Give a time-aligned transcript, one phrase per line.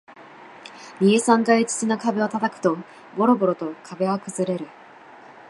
[0.99, 2.75] 二、三回土の壁を叩くと、
[3.15, 4.67] ボロボロと壁は崩れる